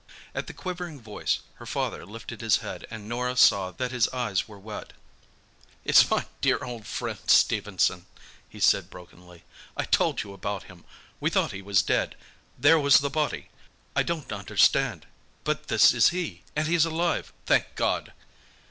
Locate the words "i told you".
9.77-10.33